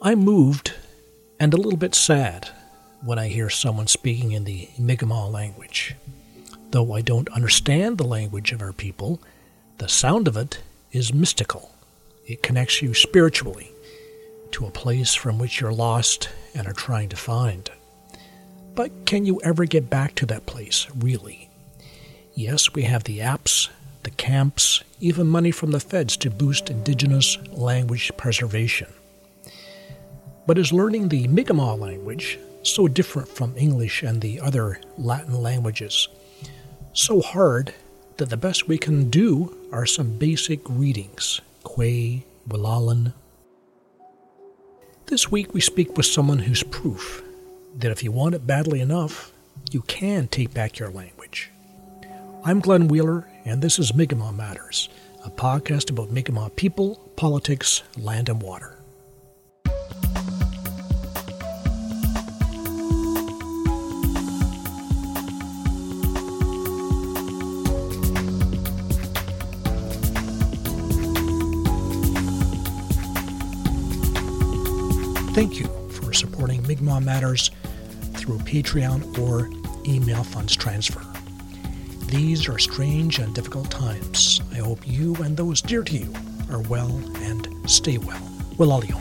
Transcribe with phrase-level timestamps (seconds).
[0.00, 0.74] I'm moved
[1.40, 2.50] and a little bit sad
[3.02, 5.96] when I hear someone speaking in the Mi'kmaq language.
[6.70, 9.20] Though I don't understand the language of our people,
[9.78, 10.60] the sound of it
[10.92, 11.74] is mystical.
[12.26, 13.72] It connects you spiritually
[14.52, 17.68] to a place from which you're lost and are trying to find.
[18.76, 21.50] But can you ever get back to that place, really?
[22.34, 23.68] Yes, we have the apps,
[24.04, 28.86] the camps, even money from the feds to boost Indigenous language preservation.
[30.48, 36.08] But is learning the Mi'kmaq language so different from English and the other Latin languages?
[36.94, 37.74] So hard
[38.16, 43.12] that the best we can do are some basic readings, Quay, Willalan.
[45.04, 47.22] This week we speak with someone who's proof
[47.76, 49.34] that if you want it badly enough,
[49.70, 51.50] you can take back your language.
[52.42, 54.88] I'm Glenn Wheeler, and this is Mi'kmaq Matters,
[55.26, 58.77] a podcast about Mi'kmaq people, politics, land, and water.
[75.38, 77.52] Thank you for supporting Mi'kmaq Matters
[78.14, 79.48] through Patreon or
[79.88, 81.00] email funds transfer.
[82.06, 84.40] These are strange and difficult times.
[84.50, 86.12] I hope you and those dear to you
[86.50, 86.90] are well
[87.22, 88.18] and stay well.
[88.58, 88.98] Willalio.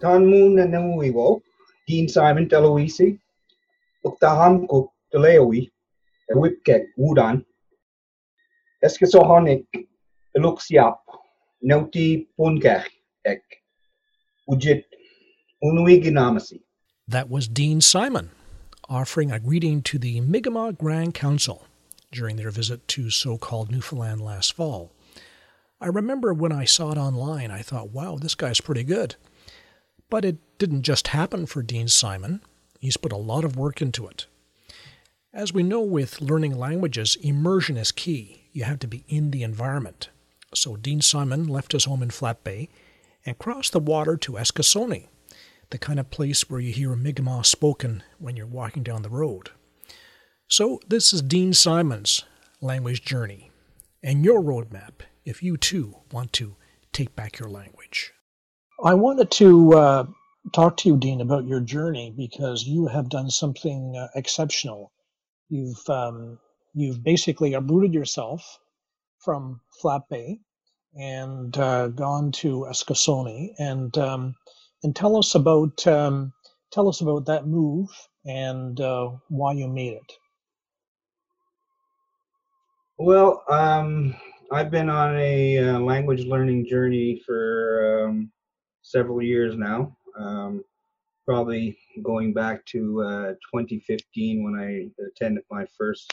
[0.00, 1.40] Tan moon na nanguiwo,
[1.86, 3.16] Dean Simon Deloisi,
[4.04, 5.70] Uktaham Cook Deleowi,
[6.32, 7.44] a whipkek Wudan,
[8.84, 9.66] Eskisohonic,
[10.36, 10.96] Eluxiap,
[17.06, 18.30] That was Dean Simon
[18.90, 21.64] offering a greeting to the Mi'kmaq Grand Council
[22.10, 24.90] during their visit to so called Newfoundland last fall.
[25.80, 29.14] I remember when I saw it online, I thought, wow, this guy's pretty good.
[30.10, 32.42] But it didn't just happen for Dean Simon,
[32.80, 34.26] he's put a lot of work into it.
[35.32, 38.48] As we know with learning languages, immersion is key.
[38.52, 40.08] You have to be in the environment.
[40.54, 42.68] So Dean Simon left his home in Flat Bay
[43.24, 45.06] and crossed the water to Eskasoni,
[45.70, 49.50] the kind of place where you hear Mi'kmaq spoken when you're walking down the road.
[50.48, 52.24] So this is Dean Simon's
[52.60, 53.50] language journey
[54.02, 56.56] and your roadmap if you too want to
[56.92, 58.12] take back your language.
[58.82, 60.06] I wanted to uh,
[60.52, 64.90] talk to you, Dean, about your journey because you have done something uh, exceptional.
[65.48, 66.38] You've um,
[66.74, 68.58] you've basically uprooted yourself
[69.20, 70.40] from Flat Bay
[70.94, 74.34] and uh, gone to Eskasoni, and um,
[74.82, 76.32] and tell us about um,
[76.72, 77.88] tell us about that move
[78.24, 80.12] and uh, why you made it.
[82.98, 84.14] Well, um,
[84.52, 88.30] I've been on a uh, language learning journey for um,
[88.82, 89.96] several years now.
[90.18, 90.64] Um,
[91.24, 96.12] probably going back to uh, 2015 when I attended my first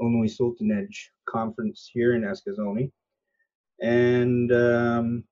[0.00, 0.88] uh, L'nui'sultinej
[1.26, 2.90] conference here in Eskasoni.
[3.80, 5.24] And um,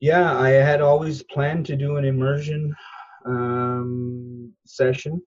[0.00, 2.74] yeah, I had always planned to do an immersion
[3.24, 5.22] um, session,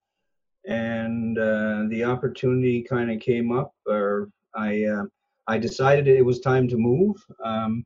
[0.68, 5.06] and uh, the opportunity kind of came up, or I uh,
[5.48, 7.86] I decided it was time to move, um,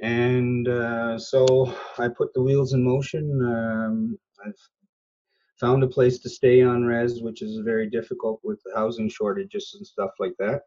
[0.00, 3.24] and uh, so I put the wheels in motion.
[3.42, 4.62] Um, I've
[5.60, 9.74] found a place to stay on res, which is very difficult with the housing shortages
[9.76, 10.62] and stuff like that.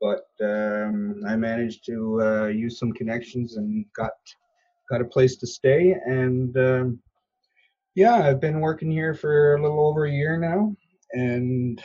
[0.00, 4.12] But um, I managed to uh, use some connections and got
[4.90, 6.98] got a place to stay, and um,
[7.94, 10.74] yeah, I've been working here for a little over a year now,
[11.12, 11.82] and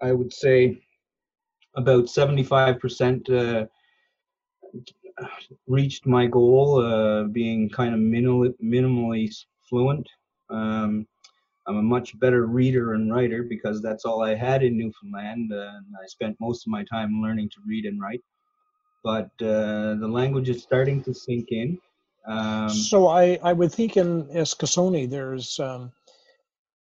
[0.00, 0.80] I would say
[1.76, 3.66] about 75% uh,
[5.66, 9.34] reached my goal, uh, being kind of minimal, minimally
[9.68, 10.08] fluent.
[10.50, 11.06] Um,
[11.70, 15.78] I'm a much better reader and writer because that's all I had in Newfoundland, uh,
[15.78, 18.22] and I spent most of my time learning to read and write.
[19.04, 21.78] But uh, the language is starting to sink in.
[22.26, 25.92] Um, so I, I would think in Eskasoni there's um,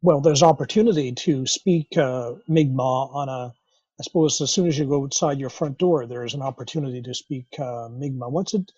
[0.03, 3.53] well there's opportunity to speak uh, Mi'kmaq on a
[3.99, 7.13] I suppose as soon as you go outside your front door there's an opportunity to
[7.13, 8.31] speak uh, Mi'kmaq.
[8.31, 8.71] What's it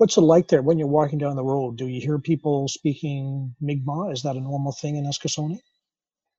[0.00, 1.76] what's it like there when you're walking down the road?
[1.76, 4.14] Do you hear people speaking Mi'kmaq?
[4.14, 5.58] Is that a normal thing in Eskasoni?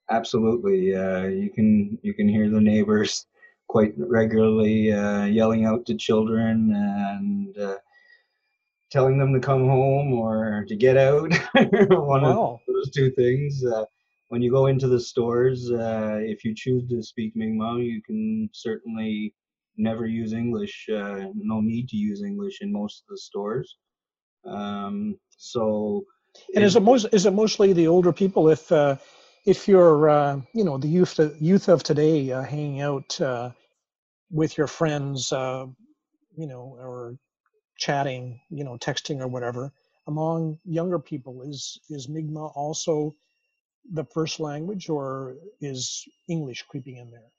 [0.09, 0.95] Absolutely.
[0.95, 3.27] Uh, you can you can hear the neighbors
[3.67, 7.77] quite regularly uh, yelling out to children and uh,
[8.91, 11.31] telling them to come home or to get out.
[11.53, 12.59] One wow.
[12.67, 13.63] of those two things.
[13.63, 13.85] Uh,
[14.29, 18.49] when you go into the stores, uh, if you choose to speak Mi'kmaq, you can
[18.53, 19.35] certainly
[19.77, 20.87] never use English.
[20.89, 23.77] Uh, no need to use English in most of the stores.
[24.45, 26.05] Um, so,
[26.55, 28.49] and is it most is it mostly the older people?
[28.49, 28.97] If uh,
[29.45, 33.51] if you're uh, you know the youth youth of today uh, hanging out uh,
[34.31, 35.65] with your friends, uh,
[36.37, 37.17] you know, or
[37.77, 39.71] chatting, you know, texting or whatever,
[40.07, 43.15] among younger people, is is Mi'kmaq also
[43.93, 47.31] the first language, or is English creeping in there?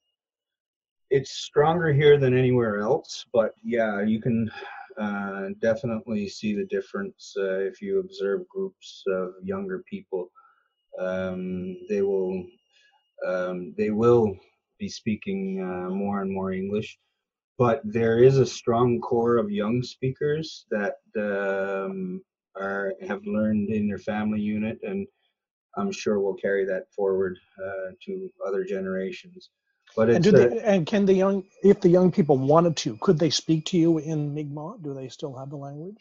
[1.14, 4.50] It's stronger here than anywhere else, but yeah, you can
[4.97, 10.31] uh, definitely see the difference uh, if you observe groups of younger people.
[10.99, 12.47] Um, they will
[13.29, 14.35] um, they will
[14.79, 16.99] be speaking uh, more and more English,
[17.59, 22.23] but there is a strong core of young speakers that um,
[22.56, 25.06] are have learned in their family unit, and
[25.76, 29.50] I'm sure will carry that forward uh, to other generations.
[29.96, 33.30] But and, they, and can the young, if the young people wanted to, could they
[33.30, 34.82] speak to you in Mi'kmaq?
[34.82, 35.98] Do they still have the language?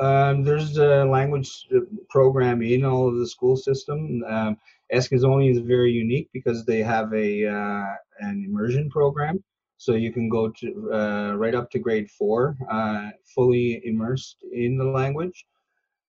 [0.00, 1.80] Um, there's a language uh,
[2.10, 4.24] program in all of the school system.
[4.26, 4.56] Um,
[4.92, 9.42] Eskasoni is very unique because they have a uh, an immersion program,
[9.76, 14.76] so you can go to uh, right up to grade four, uh, fully immersed in
[14.78, 15.44] the language.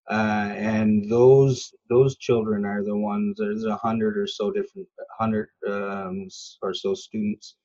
[0.10, 3.38] Uh, and those those children are the ones.
[3.40, 4.88] There's a hundred or so different
[5.18, 6.28] hundred um,
[6.62, 7.56] or so students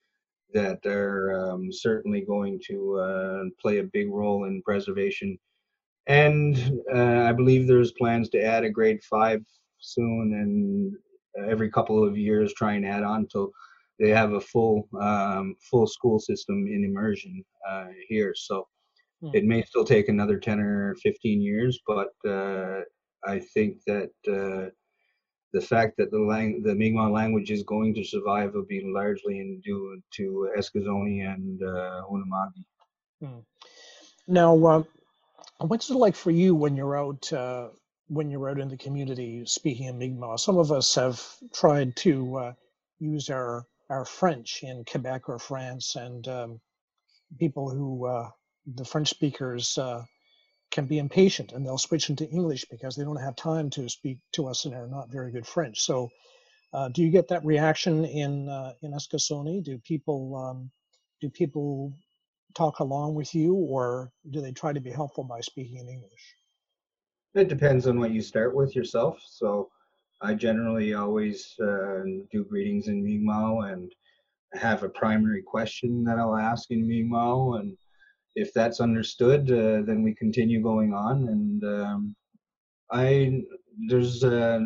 [0.55, 5.39] that are um, certainly going to uh, play a big role in preservation.
[6.07, 6.57] And
[6.93, 9.43] uh, I believe there's plans to add a grade five
[9.79, 13.53] soon, and every couple of years try and add on till
[13.99, 18.33] they have a full um, full school system in immersion uh, here.
[18.35, 18.67] So
[19.21, 19.31] Hmm.
[19.35, 22.81] It may still take another 10 or 15 years, but uh,
[23.25, 24.71] I think that uh,
[25.53, 29.39] the fact that the, lang- the Mi'kmaq language is going to survive will be largely
[29.39, 32.65] in due to Eskasoni and uh, Unama'ki.
[33.21, 33.41] Hmm.
[34.27, 34.83] Now, uh,
[35.59, 37.69] what's it like for you when you're out uh,
[38.09, 40.39] when you're out in the community speaking in Mi'kmaq?
[40.39, 41.23] Some of us have
[41.53, 42.53] tried to uh,
[42.99, 46.61] use our our French in Quebec or France, and um,
[47.39, 48.31] people who uh,
[48.75, 50.05] the French speakers uh,
[50.71, 54.19] can be impatient and they'll switch into English because they don't have time to speak
[54.33, 55.81] to us and are not very good French.
[55.81, 56.11] So,
[56.73, 59.63] uh, do you get that reaction in uh, in Eskasoni?
[59.65, 60.71] Do people um,
[61.21, 61.93] do people
[62.55, 66.35] talk along with you, or do they try to be helpful by speaking in English?
[67.35, 69.21] It depends on what you start with yourself.
[69.27, 69.69] So,
[70.21, 73.93] I generally always uh, do greetings in Mi'kmaq and
[74.53, 77.77] have a primary question that I'll ask in Mi'kmaq and
[78.35, 81.29] if that's understood, uh, then we continue going on.
[81.29, 82.17] And um,
[82.91, 83.43] I
[83.89, 84.61] there's uh,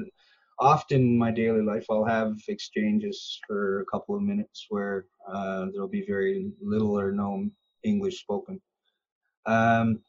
[0.59, 5.67] often in my daily life I'll have exchanges for a couple of minutes where uh,
[5.73, 7.49] there'll be very little or no
[7.83, 8.61] English spoken.
[9.47, 10.01] Um,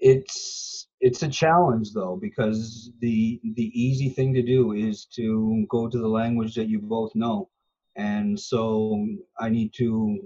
[0.00, 5.88] it's it's a challenge though because the the easy thing to do is to go
[5.88, 7.48] to the language that you both know
[7.96, 9.06] and so
[9.38, 10.18] i need to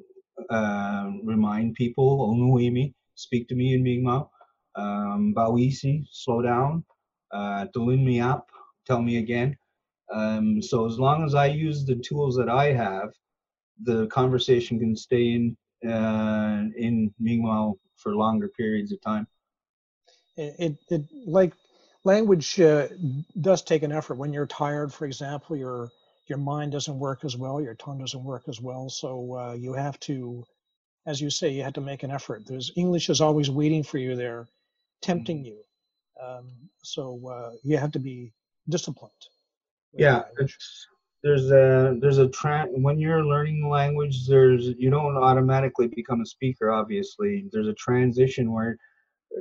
[0.51, 4.29] uh, remind people, Onuimi, speak to me in Mi'kmaq.
[4.77, 6.85] Um, Bawisi, slow down.
[7.33, 8.49] Uh, Tulin me up,
[8.87, 9.57] tell me again.
[10.13, 13.11] Um, so as long as I use the tools that I have,
[13.83, 15.57] the conversation can stay in
[15.87, 19.27] uh, in Mi'kmaq for longer periods of time.
[20.37, 21.53] It, it, like
[22.05, 22.89] language uh,
[23.41, 24.15] does take an effort.
[24.15, 25.91] When you're tired, for example, you're
[26.29, 28.89] your mind doesn't work as well, your tongue doesn't work as well.
[28.89, 30.45] So uh, you have to,
[31.07, 32.47] as you say, you had to make an effort.
[32.47, 34.47] There's English is always waiting for you there,
[35.03, 35.47] tempting mm-hmm.
[35.47, 35.63] you.
[36.23, 36.49] Um,
[36.83, 38.33] so uh, you have to be
[38.69, 39.13] disciplined.
[39.93, 40.23] Yeah,
[41.23, 44.27] there's a there's a trend when you're learning the language.
[44.27, 46.71] There's you don't automatically become a speaker.
[46.71, 48.77] Obviously, there's a transition where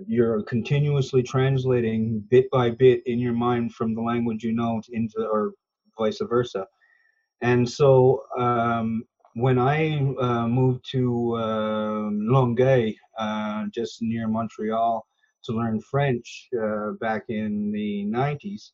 [0.07, 5.25] you're continuously translating bit by bit in your mind from the language you know into
[5.25, 5.53] or
[5.97, 6.65] vice versa.
[7.41, 9.03] And so um,
[9.35, 15.05] when I uh, moved to uh, Longueuil, uh, just near Montreal,
[15.45, 18.71] to learn French uh, back in the 90s,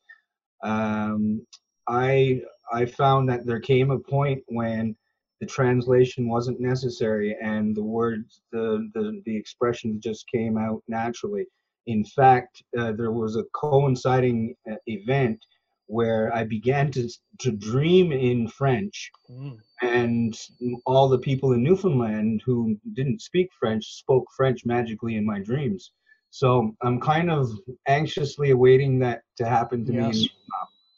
[0.63, 1.45] um,
[1.87, 2.41] I
[2.71, 4.95] I found that there came a point when
[5.41, 11.45] the translation wasn't necessary and the words, the the, the expressions just came out naturally.
[11.87, 15.43] In fact, uh, there was a coinciding uh, event
[15.87, 17.09] where I began to
[17.39, 19.57] to dream in French, mm.
[19.81, 20.37] and
[20.85, 25.91] all the people in Newfoundland who didn't speak French spoke French magically in my dreams.
[26.29, 27.51] So I'm kind of
[27.87, 30.15] anxiously awaiting that to happen to yes.
[30.15, 30.31] me.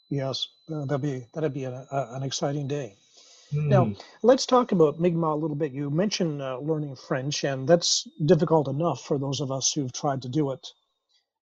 [0.08, 2.96] Yes, uh, that'd be that'd be a, a, an exciting day.
[3.52, 3.68] Mm.
[3.68, 5.72] Now, let's talk about Mi'kmaq a little bit.
[5.72, 10.22] You mentioned uh, learning French, and that's difficult enough for those of us who've tried
[10.22, 10.66] to do it.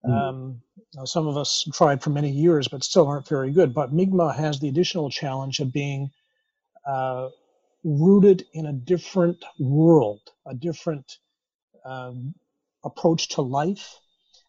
[0.06, 0.12] Mm.
[0.12, 0.62] Um,
[1.04, 3.74] some of us tried for many years, but still aren't very good.
[3.74, 6.10] But Mi'kmaq has the additional challenge of being
[6.86, 7.30] uh,
[7.82, 11.18] rooted in a different world, a different
[11.84, 12.34] um,
[12.84, 13.98] approach to life,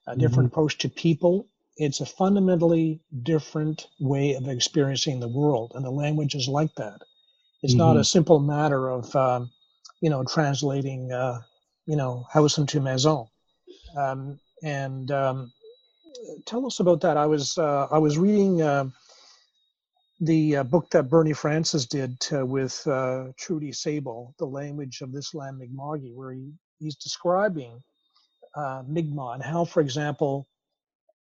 [0.08, 0.60] a different mm-hmm.
[0.60, 1.48] approach to people.
[1.78, 7.02] It's a fundamentally different way of experiencing the world, and the language is like that.
[7.64, 7.80] It's mm-hmm.
[7.80, 9.52] not a simple matter of, um,
[10.02, 11.40] you know, translating, uh,
[11.86, 13.26] you know, house into maison.
[13.98, 15.52] Um, and um,
[16.46, 17.18] tell us about that.
[17.18, 18.86] I was uh, I was reading uh,
[20.20, 25.36] the uh, book that Bernie Francis did with uh, Trudy Sable, The Language of this
[25.36, 27.80] Land Mi'kma'ki, where he, he's describing
[28.56, 30.48] uh, Mi'kmaq and how, for example,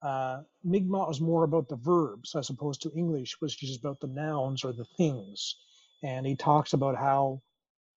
[0.01, 4.07] uh, Mi'kmaq is more about the verbs as opposed to English, which is about the
[4.07, 5.57] nouns or the things.
[6.03, 7.41] And he talks about how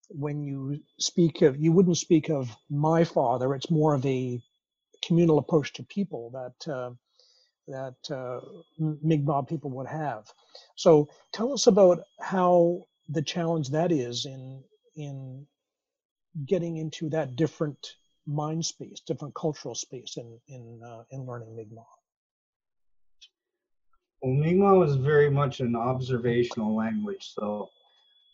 [0.08, 4.40] when you speak of, you wouldn't speak of my father, it's more of a
[5.04, 6.90] communal approach to people that uh,
[7.68, 8.40] that uh,
[8.78, 10.32] Mi'kmaq people would have.
[10.76, 14.62] So tell us about how the challenge that is in
[14.94, 15.46] in
[16.46, 21.86] getting into that different mind space, different cultural space in in uh, in learning Mi'kmaq.
[24.22, 27.68] Well, Mi'kmaq is very much an observational language, so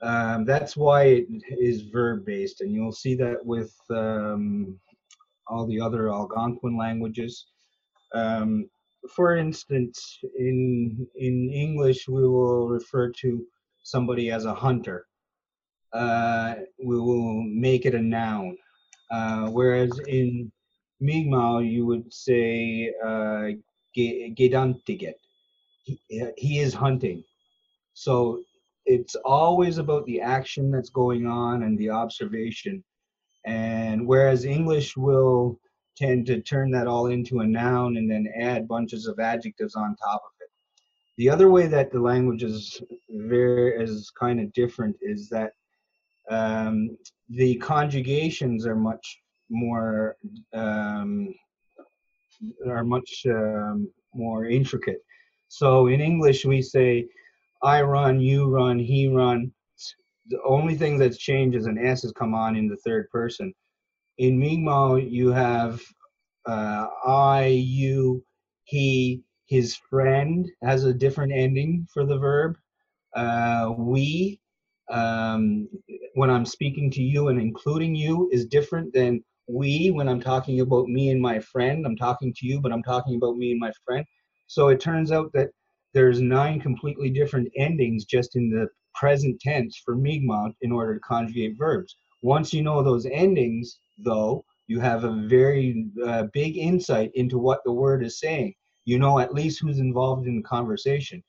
[0.03, 4.79] um, that's why it is verb based, and you'll see that with um,
[5.53, 7.47] all the other Algonquin languages.
[8.15, 8.69] Um,
[9.17, 13.31] for instance, in in English, we will refer to
[13.83, 15.07] somebody as a hunter.
[15.93, 18.57] Uh, we will make it a noun.
[19.11, 20.51] Uh, whereas in
[21.01, 23.49] Mi'kmaq, you would say uh,
[23.95, 25.19] gedantiget.
[25.85, 26.01] He,
[26.37, 27.25] he is hunting.
[27.95, 28.41] So
[28.87, 32.83] it's always about the action that's going on and the observation.
[33.45, 35.59] And whereas English will
[35.97, 39.97] tend to turn that all into a noun and then add bunches of adjectives on
[39.97, 40.51] top of it.
[41.19, 45.53] The other way that the language is very is kind of different is that
[46.31, 46.97] um,
[47.29, 49.21] the conjugations are much
[49.51, 50.17] more
[50.55, 51.35] um,
[52.67, 55.03] are much um, more intricate.
[55.49, 57.07] So in English we say
[57.63, 59.53] I run, you run, he run.
[60.29, 63.53] The only thing that's changed is an S has come on in the third person
[64.19, 65.81] in Mi'kmaq, you have
[66.47, 68.25] uh, I, you,
[68.65, 72.57] he, his friend has a different ending for the verb.
[73.15, 74.41] Uh, we,
[74.91, 75.69] um,
[76.15, 80.61] when I'm speaking to you and including you, is different than we when I'm talking
[80.61, 81.87] about me and my friend.
[81.87, 84.05] I'm talking to you, but I'm talking about me and my friend.
[84.47, 85.51] So it turns out that
[85.95, 91.01] there's nine completely different endings just in the present tense for Mi'kmaq in order to
[91.01, 91.97] conjugate verbs.
[92.23, 97.61] Once you know those endings, though, you have a very uh, big insight into what
[97.65, 98.55] the word is saying.
[98.85, 101.23] You know at least who's involved in the conversation.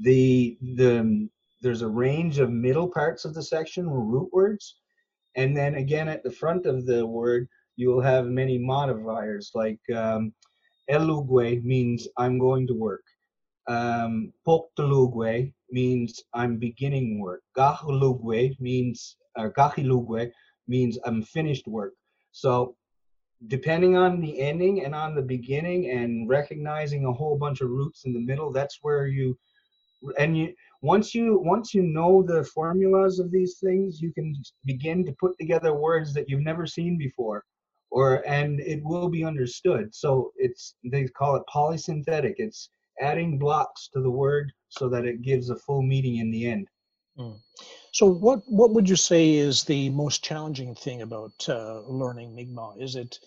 [0.00, 1.28] The the
[1.60, 4.76] there's a range of middle parts of the section root words,
[5.36, 9.80] and then again at the front of the word you will have many modifiers like
[9.94, 10.32] um,
[10.90, 13.04] elugwe means I'm going to work.
[13.68, 17.42] Um, poktalugwe means I'm beginning work.
[17.56, 20.30] Gahulugwe means uh, gahilugwe
[20.68, 21.94] means I'm finished work.
[22.32, 22.76] So
[23.48, 28.04] depending on the ending and on the beginning and recognizing a whole bunch of roots
[28.04, 29.36] in the middle, that's where you
[30.18, 30.52] and you
[30.82, 35.32] once you once you know the formulas of these things, you can begin to put
[35.38, 37.44] together words that you've never seen before
[37.92, 39.94] or and it will be understood.
[39.94, 42.34] So it's they call it polysynthetic.
[42.38, 42.70] It's
[43.00, 46.68] adding blocks to the word so that it gives a full meaning in the end.
[47.18, 47.38] Mm.
[47.92, 52.80] So, what what would you say is the most challenging thing about uh, learning Mi'kmaq?
[52.80, 53.18] Is it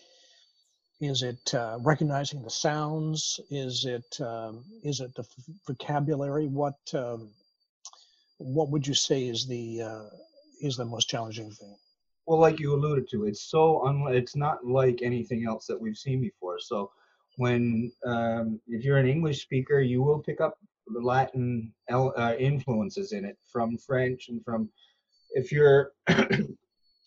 [1.01, 3.39] is it uh, recognizing the sounds?
[3.51, 5.25] Is it um, is it the
[5.67, 6.47] vocabulary?
[6.47, 7.29] What um,
[8.37, 10.09] what would you say is the uh,
[10.61, 11.75] is the most challenging thing?
[12.25, 15.97] Well, like you alluded to, it's so un- it's not like anything else that we've
[15.97, 16.59] seen before.
[16.59, 16.91] So,
[17.37, 23.11] when um, if you're an English speaker, you will pick up the Latin uh, influences
[23.11, 24.69] in it from French and from.
[25.31, 26.55] If you're an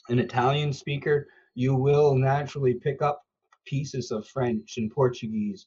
[0.09, 3.23] Italian speaker, you will naturally pick up
[3.67, 5.67] pieces of French and Portuguese,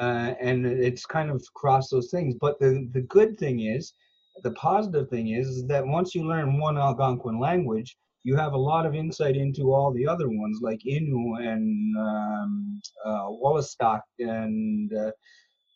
[0.00, 2.34] uh, and it's kind of cross those things.
[2.40, 3.94] But the the good thing is,
[4.42, 8.58] the positive thing is, is that once you learn one Algonquin language, you have a
[8.58, 14.92] lot of insight into all the other ones like Innu and um, uh, Wolastoq and
[14.94, 15.10] uh,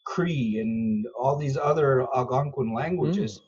[0.05, 3.41] Cree and all these other Algonquin languages.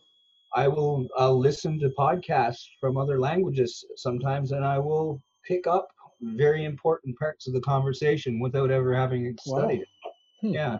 [0.54, 5.88] I will I'll listen to podcasts from other languages sometimes, and I will pick up
[6.20, 9.88] very important parts of the conversation without ever having studied it.
[10.40, 10.52] Hmm.
[10.52, 10.78] Yeah.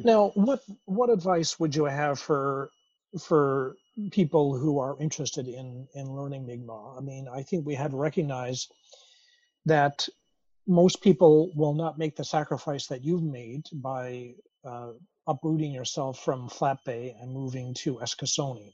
[0.00, 2.70] Now, what what advice would you have for
[3.20, 3.76] for
[4.10, 6.98] people who are interested in in learning Mi'kmaq?
[6.98, 8.68] I mean, I think we have to recognize
[9.66, 10.08] that
[10.66, 14.34] most people will not make the sacrifice that you've made by
[14.64, 14.92] uh,
[15.26, 18.72] uprooting yourself from Flat Bay and moving to Eskasoni.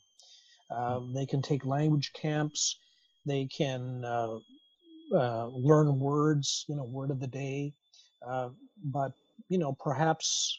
[0.70, 2.78] Um, they can take language camps.
[3.26, 4.38] They can uh,
[5.12, 7.74] uh, learn words, you know, word of the day.
[8.26, 8.50] Uh,
[8.84, 9.12] but
[9.48, 10.58] you know, perhaps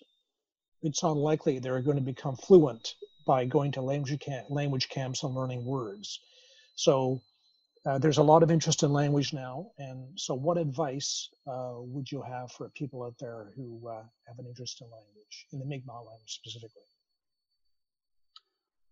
[0.81, 5.65] it's unlikely they're going to become fluent by going to language, language camps and learning
[5.65, 6.19] words.
[6.75, 7.21] So
[7.85, 9.71] uh, there's a lot of interest in language now.
[9.79, 14.37] And so, what advice uh, would you have for people out there who uh, have
[14.37, 16.83] an interest in language, in the Mi'kmaq language specifically?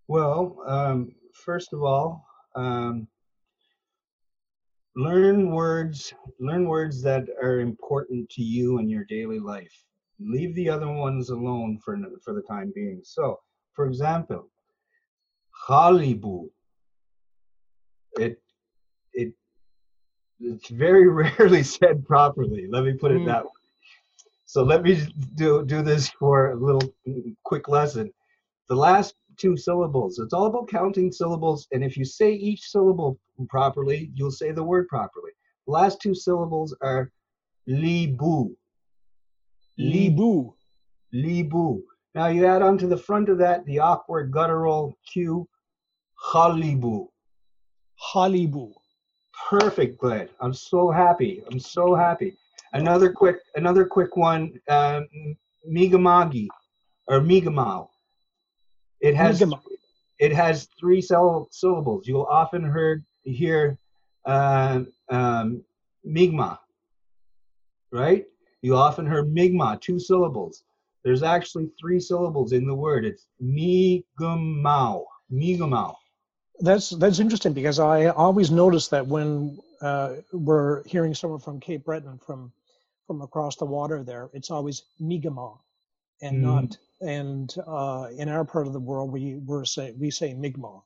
[0.07, 3.07] Well, um, first of all, um,
[4.95, 6.11] learn words.
[6.39, 9.85] Learn words that are important to you in your daily life.
[10.19, 13.01] Leave the other ones alone for for the time being.
[13.03, 13.39] So,
[13.79, 14.45] for example,
[15.65, 16.49] Halibu.
[18.17, 18.41] It
[19.13, 19.31] it
[20.41, 22.67] it's very rarely said properly.
[22.69, 23.27] Let me put it mm.
[23.27, 23.61] that way.
[24.45, 26.93] So let me do do this for a little
[27.45, 28.11] quick lesson.
[28.67, 30.19] The last two syllables.
[30.19, 33.17] It's all about counting syllables, and if you say each syllable
[33.47, 35.31] properly, you'll say the word properly.
[35.67, 37.13] The last two syllables are
[37.69, 38.53] libu.
[39.79, 40.53] Libu.
[41.13, 41.81] Libu.
[42.15, 45.47] Now you add onto the front of that the awkward guttural Q,
[46.33, 47.07] halibu.
[48.13, 48.73] Halibu
[49.49, 50.29] perfect Glenn.
[50.39, 51.43] I'm so happy.
[51.49, 52.37] I'm so happy.
[52.73, 54.59] Another quick, another quick one.
[54.67, 55.07] Um,
[55.69, 56.47] Migamagi
[57.07, 57.89] or Migamau.
[59.01, 59.43] It has
[60.19, 62.07] it has three syllables.
[62.07, 63.77] You'll often heard hear
[64.25, 65.63] uh, um,
[66.05, 66.59] Migma,
[67.91, 68.25] right?
[68.61, 70.63] You often hear Migma, two syllables.
[71.03, 73.05] There's actually three syllables in the word.
[73.05, 75.03] It's Migamau.
[75.31, 75.95] Migamau
[76.59, 81.85] that's that's interesting because I always notice that when uh, we're hearing someone from Cape
[81.85, 82.51] Breton from
[83.07, 85.57] from across the water there, it's always Mi'kmaq
[86.21, 86.41] and mm.
[86.41, 90.81] not and uh, in our part of the world we we say we say Mi'kmaq.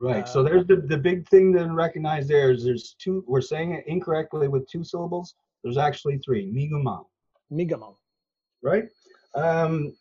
[0.00, 0.24] Right.
[0.24, 3.72] Uh, so there's the, the big thing to recognize there is there's two we're saying
[3.72, 5.34] it incorrectly with two syllables.
[5.62, 6.50] There's actually three.
[6.50, 7.04] Mi'kmaq.
[7.50, 7.94] Mi'kmaq.
[8.62, 8.84] Right.
[9.34, 9.94] Um,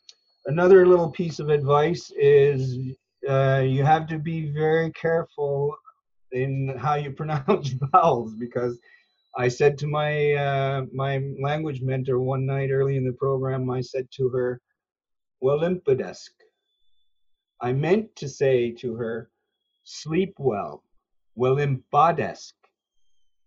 [0.45, 2.77] another little piece of advice is
[3.27, 5.75] uh, you have to be very careful
[6.31, 8.79] in how you pronounce vowels because
[9.35, 13.81] I said to my uh, my language mentor one night early in the program, I
[13.81, 14.61] said to her,
[15.43, 16.29] "Willimpedesk."
[17.61, 19.31] I meant to say to her,
[19.83, 20.83] "Sleep well,
[21.35, 22.53] Willimpedesk,"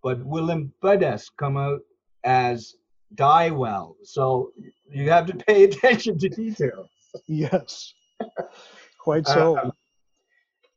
[0.02, 1.82] but Willimpedesk come out
[2.24, 2.74] as
[3.14, 3.96] die well.
[4.02, 4.52] So
[4.90, 6.88] you have to pay attention to detail.
[7.26, 7.92] Yes.
[8.98, 9.58] Quite so.
[9.58, 9.72] Um,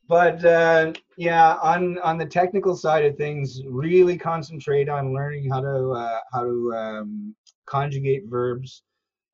[0.07, 5.61] but uh, yeah, on on the technical side of things, really concentrate on learning how
[5.61, 7.35] to uh, how to um,
[7.67, 8.81] conjugate verbs,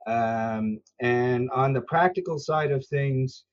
[0.06, 3.46] um, and on the practical side of things,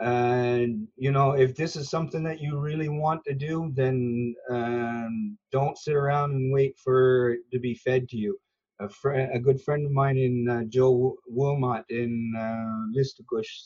[0.00, 5.36] and you know, if this is something that you really want to do, then um,
[5.52, 8.38] don't sit around and wait for it to be fed to you.
[8.82, 13.02] A, friend, a good friend of mine in uh, Joe Wilmot in uh,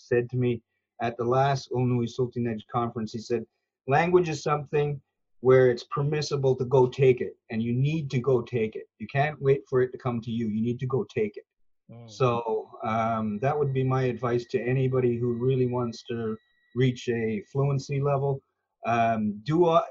[0.09, 0.63] said to me,
[1.03, 2.09] at the last Ulnui
[2.49, 3.45] Edge conference, he said,
[3.87, 5.01] language is something
[5.41, 8.85] where it's permissible to go take it and you need to go take it.
[8.99, 10.49] You can't wait for it to come to you.
[10.49, 11.45] You need to go take it.
[11.91, 12.11] Mm.
[12.11, 16.37] So um, that would be my advice to anybody who really wants to
[16.75, 18.41] reach a fluency level.
[18.87, 19.83] Um, do uh,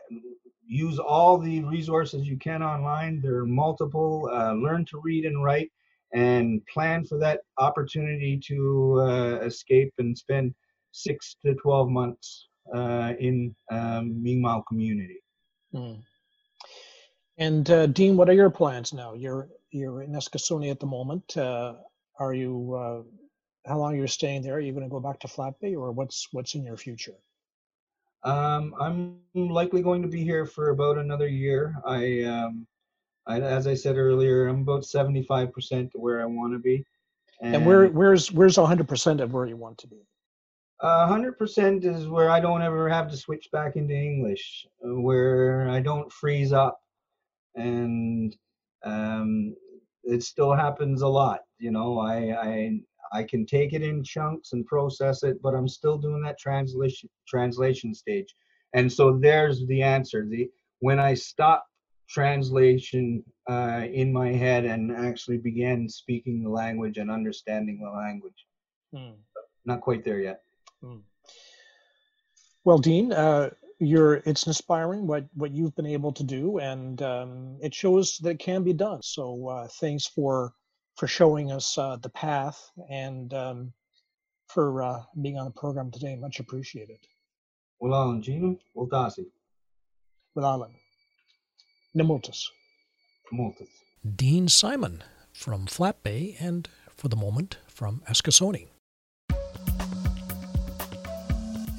[0.67, 3.21] use all the resources you can online.
[3.21, 4.29] There are multiple.
[4.31, 5.71] Uh, learn to read and write,
[6.13, 10.53] and plan for that opportunity to uh, escape and spend
[10.91, 15.21] six to 12 months uh, in um, Mi'kmaq community.
[15.73, 16.01] Mm.
[17.37, 19.13] And uh, Dean, what are your plans now?
[19.13, 21.35] You're you're in Eskasoni at the moment.
[21.35, 21.73] Uh,
[22.17, 22.73] are you?
[22.73, 24.55] Uh, how long are you're staying there?
[24.55, 27.15] Are you going to go back to Flat Bay, or what's what's in your future?
[28.25, 31.75] Um, I'm likely going to be here for about another year.
[31.85, 32.65] I, um,
[33.27, 36.83] I as I said earlier, I'm about 75% where I want to be.
[37.41, 40.01] And, and where where's where's 100% of where you want to be?
[40.81, 45.69] hundred percent is where I don't ever have to switch back into English, uh, where
[45.69, 46.79] I don't freeze up,
[47.55, 48.35] and
[48.83, 49.55] um,
[50.03, 51.41] it still happens a lot.
[51.59, 52.79] You know, I I
[53.11, 57.09] I can take it in chunks and process it, but I'm still doing that translation
[57.27, 58.33] translation stage.
[58.73, 60.27] And so there's the answer.
[60.29, 61.65] The when I stop
[62.09, 68.45] translation uh, in my head and actually began speaking the language and understanding the language.
[68.93, 69.15] Mm.
[69.65, 70.41] Not quite there yet.
[70.83, 71.01] Mm.
[72.63, 77.57] Well, Dean, uh, you're it's inspiring what what you've been able to do, and um,
[77.61, 79.01] it shows that it can be done.
[79.01, 80.53] So uh, thanks for
[80.95, 83.73] for showing us uh, the path and um,
[84.47, 86.15] for uh, being on the program today.
[86.15, 86.97] Much appreciated.
[87.79, 89.25] Well, Alan, Gina, well, Darcy.
[90.33, 90.71] Well, Alan.
[91.95, 92.45] Nemultus.
[93.31, 93.67] Nemultus.
[94.15, 95.03] Dean Simon
[95.33, 98.67] from Flat Bay and, for the moment, from Eskasoni.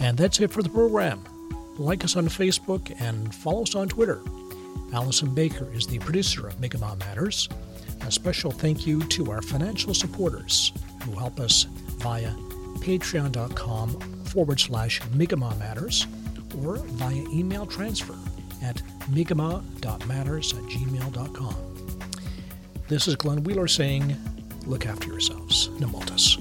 [0.00, 1.24] And that's it for the program.
[1.79, 4.20] Like us on Facebook and follow us on Twitter.
[4.92, 7.48] Allison Baker is the producer of Mi'kmaq Matters.
[8.06, 11.64] A special thank you to our financial supporters who help us
[11.98, 12.30] via
[12.78, 13.88] patreon.com
[14.26, 16.06] forward slash Mi'kmaq Matters
[16.64, 18.14] or via email transfer
[18.62, 21.56] at mi'kmaq.matters at gmail.com.
[22.86, 24.16] This is Glenn Wheeler saying,
[24.66, 25.66] look after yourselves.
[25.80, 26.40] Nemultus.